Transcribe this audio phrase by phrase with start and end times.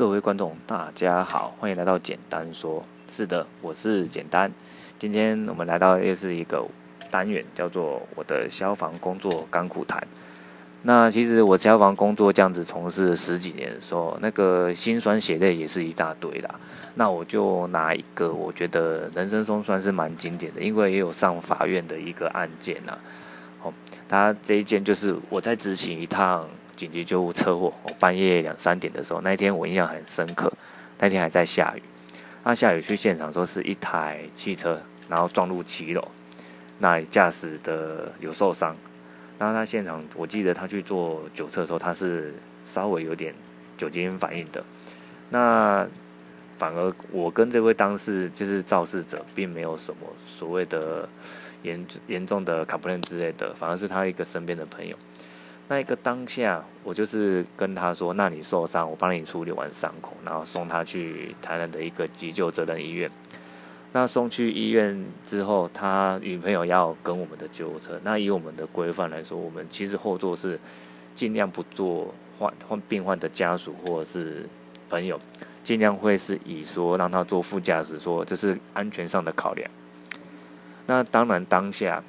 [0.00, 2.82] 各位观众，大家好，欢迎来到简单说。
[3.10, 4.50] 是的，我是简单。
[4.98, 6.66] 今天我们来到又是一个
[7.10, 10.02] 单元，叫做我的消防工作甘苦谈。
[10.84, 16.54] 那其实我消防工作这样子从事十几年的时候，那个心酸血泪也是一大堆啦。
[16.94, 22.96] 那我就拿一个我觉得人生中算是蛮经典的，因为也有上法院的一个案件呐。
[23.62, 23.70] 哦，
[24.08, 26.48] 他这一件就是我在执行一趟。
[26.80, 30.50] 紧急救护车祸，我半夜两三点的时候，那一天我印象很深刻。
[30.98, 31.82] 那天还在下雨，
[32.42, 36.08] 那下雨去现场说是一台汽车，然后撞入骑楼，
[36.78, 38.74] 那驾驶的有受伤。
[39.38, 42.32] 然后他现场，我记得他去做酒测的时候，他是
[42.64, 43.34] 稍微有点
[43.76, 44.64] 酒精反应的。
[45.28, 45.86] 那
[46.56, 51.06] 反而我跟这位当事就是肇事者，并没有什么所谓的
[51.62, 54.96] 严严重的卡布伦之类的，反而是他一个身边的朋友。
[55.70, 63.08] 那一个当下，我就是跟他说：“那你受伤，我帮你处理完伤口，然后送他去台南的一个急救责任医院。
[63.92, 68.00] 那送去医院之后，他女朋友要跟我们的救护车。
[68.02, 70.58] 那以我们的规范来说，我们其实后座是
[71.14, 74.48] 尽量不做患患病患的家属或者是
[74.88, 75.20] 朋友，
[75.62, 79.70] 尽量会是以说让他坐副驾驶，说这是安全上的考量。
[80.88, 82.02] 那当然当下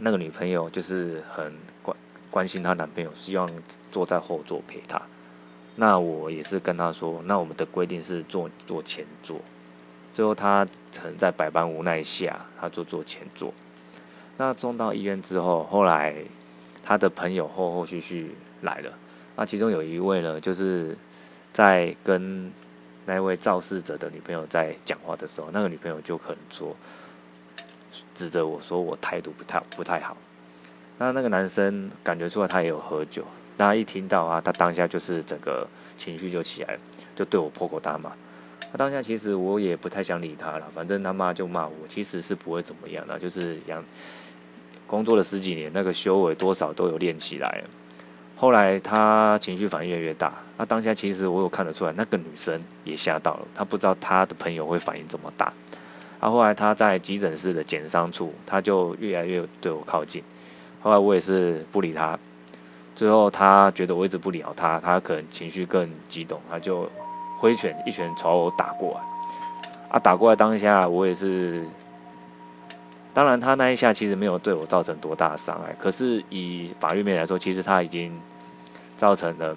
[0.00, 1.50] 那个女朋友就是很。”
[2.32, 3.48] 关心她男朋友，希望
[3.92, 5.00] 坐在后座陪她。
[5.76, 9.38] 那我也是跟她说，那我们的规定是坐坐前座。
[10.12, 13.54] 最后她可能在百般无奈下，她就坐前座。
[14.38, 16.16] 那送到医院之后，后来
[16.82, 18.90] 他的朋友后后续续来了。
[19.36, 20.96] 那其中有一位呢，就是
[21.52, 22.50] 在跟
[23.04, 26.74] 那位肇事者的女朋友在讲话的时候，那个女朋友就可能说，
[28.14, 30.16] 指着我说我态度不太不太好。
[30.98, 33.24] 那那个男生感觉出来他也有喝酒，
[33.56, 36.80] 那一听到啊，他当下就是整个情绪就起来了，
[37.16, 38.12] 就对我破口大骂。
[38.70, 43.84] 那当下其实我也不太想理他了，反正他妈就骂我，其实是不会怎么样的，就是养
[44.86, 47.64] 工作了十几年，那个修为多少都有练起来。
[48.36, 55.52] 后来他情绪反应越来越大，那当下其实我有看得出来，那个女生也吓到了，她不知道她的朋友会反应这么大。
[56.18, 60.22] 啊，后来他在急诊室的检伤处，他就越来越对我靠近。
[60.82, 62.18] 后来我也是不理他，
[62.94, 66.90] 最后他觉得我一直不鸟他，他可能情绪更激动，他就
[67.38, 69.00] 挥拳一拳朝我打过来。
[69.88, 71.64] 啊，打过来当下我也是，
[73.14, 78.18] 当然他那一下其实没有对我造成多大的伤害，可是以法律面来说，其实他已经
[78.96, 79.56] 造成了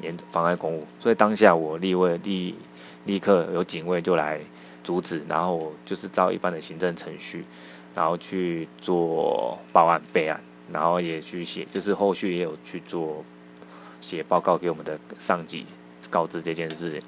[0.00, 2.54] 严妨碍公务，所以当下我立位立
[3.04, 4.40] 立刻有警卫就来
[4.84, 7.44] 阻止，然后就是照一般的行政程序。
[7.98, 10.40] 然后去做报案备案，
[10.72, 13.24] 然后也去写，就是后续也有去做
[14.00, 15.66] 写报告给我们的上级
[16.08, 17.02] 告知这件事情。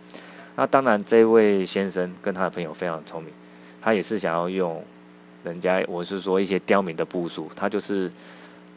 [0.56, 3.32] 那当然，这位先生跟他的朋友非常聪明，
[3.80, 4.84] 他也是想要用
[5.44, 8.10] 人家，我是说一些刁民的部署，他就是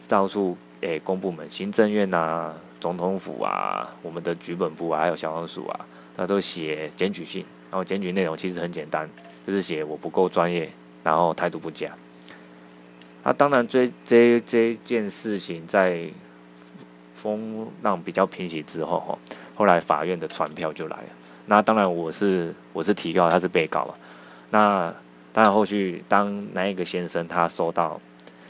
[0.07, 5.79] 到处诶，公部门、行政院啊、总统府啊、我们的局本部啊，还有消防署啊，
[6.15, 7.43] 他都写检举信。
[7.71, 9.09] 然后检举内容其实很简单，
[9.47, 10.71] 就是写我不够专业，
[11.03, 11.89] 然后态度不佳。
[13.25, 16.09] 那当然，这这这件事情在
[17.15, 19.17] 风浪比较平息之后，哈，
[19.55, 21.03] 后来法院的传票就来了。
[21.45, 23.95] 那当然，我是我是提告，他是被告嘛。
[24.49, 24.93] 那
[25.31, 27.97] 当然，后续当那一个先生他收到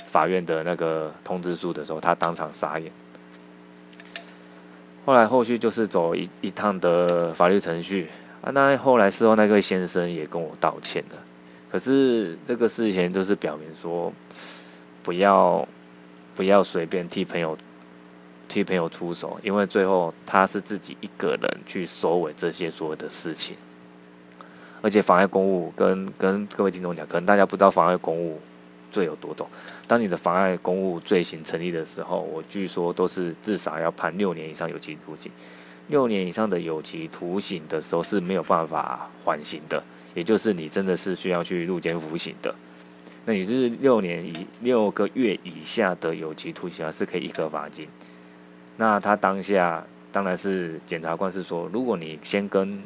[0.07, 2.91] 法院的那个通知书的时候，他当场傻眼。
[5.05, 8.09] 后来后续就是走一一趟的法律程序
[8.41, 8.49] 啊。
[8.49, 11.17] 那后来事后那位先生也跟我道歉了，
[11.69, 14.11] 可是这个事情就是表明说。
[15.03, 15.67] 不要，
[16.33, 17.57] 不要随便替朋友
[18.47, 23.55] 替朋友出手，因为最后他是自己一个人去收尾这些所有的事情，
[24.81, 28.39] 而且妨碍公务，跟跟各位听众讲，可能大家不知道妨碍公务
[28.91, 29.47] 罪有多重。
[29.87, 35.31] 当你的妨碍公务罪行成立的时候，我据说都是至少要判六年以上有期徒刑。
[35.87, 39.83] 六年以上的有期徒刑的时候是没有办法缓刑的，
[40.13, 42.55] 也就是你真的是需要去入监服刑的。
[43.25, 47.87] 那也就是六年以六个月以下的有期徒刑啊是可以一个罚金。
[48.75, 49.81] 那他当下
[50.11, 52.81] 当然是检察官是说，如果你先跟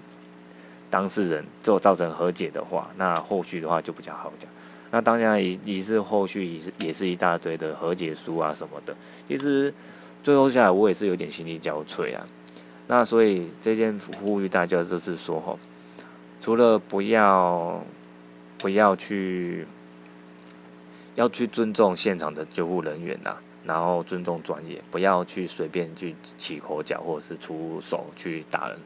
[0.91, 4.47] 当事人做造成和解的话，那后续的话就比较好讲。
[4.91, 8.95] 那当然也也是后续也是也是一大堆的和解书啊什么的。
[9.27, 9.73] 其实
[10.23, 12.23] 最后下来我也是有点心力交瘁啊。
[12.85, 15.57] 那所以这件呼吁大家就是说哈，
[16.39, 17.83] 除了不要
[18.59, 19.65] 不要去。
[21.17, 23.35] 要去尊重现场的救护人员呐，
[23.65, 28.77] 然后尊重专业，不要去随便去起口角或者是出手去打人。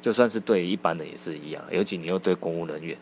[0.00, 2.94] 就算是对一般人也是一样，尤其你又对公务人员，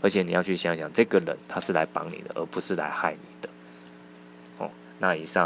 [0.00, 3.48] 而且你要去想想，这个人他是来帮你的，而不是来害你的。
[4.58, 4.70] 哦，
[5.00, 5.44] 那以上